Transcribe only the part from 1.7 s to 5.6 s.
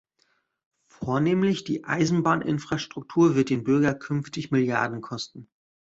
Eisenbahninfrastruktur wird den Bürger künftig Milliarden kosten.